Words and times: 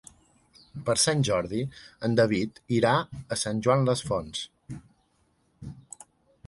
Per 0.85 0.95
Sant 1.01 1.19
Jordi 1.29 1.59
en 2.07 2.17
David 2.21 2.57
irà 2.79 2.95
a 3.37 3.41
Sant 3.43 3.63
Joan 3.67 3.87
les 3.93 4.05
Fonts. 4.09 4.43